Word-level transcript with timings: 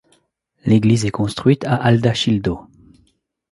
L'église 0.65 1.05
est 1.05 1.11
construite 1.11 1.63
à 1.63 1.75
Aldachildo. 1.75 2.61